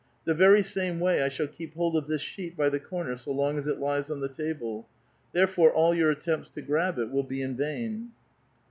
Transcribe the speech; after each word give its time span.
The 0.25 0.33
very 0.33 0.63
same 0.63 0.99
way 0.99 1.21
I 1.21 1.29
shall 1.29 1.45
keep 1.45 1.75
hold 1.75 1.95
of 1.95 2.07
this 2.07 2.23
sheet 2.23 2.57
by 2.57 2.69
the 2.69 2.79
corner 2.79 3.15
so 3.15 3.29
long 3.31 3.59
as 3.59 3.67
it 3.67 3.79
lies 3.79 4.09
on 4.09 4.19
the 4.19 4.27
table. 4.27 4.87
There 5.31 5.45
fore, 5.45 5.71
all 5.71 5.93
your 5.93 6.09
attempts 6.09 6.49
to 6.55 6.61
grab 6.63 6.97
it 6.97 7.11
will 7.11 7.21
be 7.21 7.43
in 7.43 7.55
vain." 7.55 8.09